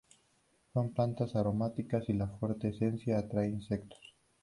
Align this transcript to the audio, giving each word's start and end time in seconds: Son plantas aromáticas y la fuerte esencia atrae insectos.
Son 0.73 0.93
plantas 0.95 1.35
aromáticas 1.35 2.09
y 2.09 2.13
la 2.13 2.25
fuerte 2.27 2.69
esencia 2.69 3.19
atrae 3.19 3.49
insectos. 3.49 4.01